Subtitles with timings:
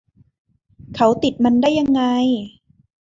[0.95, 2.01] เขาติดมันได้ยังไง